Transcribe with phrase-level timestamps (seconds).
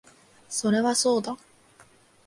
[0.49, 1.37] それはそうだ